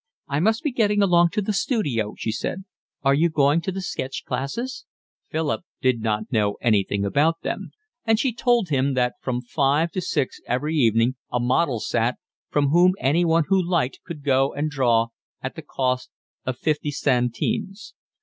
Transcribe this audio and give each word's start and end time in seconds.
"I 0.27 0.39
must 0.39 0.63
be 0.63 0.71
getting 0.71 1.03
along 1.03 1.29
to 1.33 1.43
the 1.43 1.53
studio," 1.53 2.15
she 2.17 2.31
said. 2.31 2.63
"Are 3.03 3.13
you 3.13 3.29
going 3.29 3.61
to 3.61 3.71
the 3.71 3.83
sketch 3.83 4.25
classes?" 4.25 4.87
Philip 5.29 5.61
did 5.79 6.01
not 6.01 6.31
know 6.31 6.57
anything 6.59 7.05
about 7.05 7.41
them, 7.43 7.69
and 8.03 8.19
she 8.19 8.33
told 8.33 8.69
him 8.69 8.95
that 8.95 9.13
from 9.21 9.41
five 9.41 9.91
to 9.91 10.01
six 10.01 10.41
every 10.47 10.73
evening 10.75 11.17
a 11.31 11.39
model 11.39 11.79
sat, 11.79 12.17
from 12.49 12.69
whom 12.69 12.95
anyone 12.97 13.43
who 13.49 13.63
liked 13.63 13.99
could 14.03 14.23
go 14.23 14.53
and 14.53 14.71
draw 14.71 15.09
at 15.43 15.53
the 15.53 15.61
cost 15.61 16.09
of 16.47 16.57
fifty 16.57 16.89
centimes. 16.89 17.93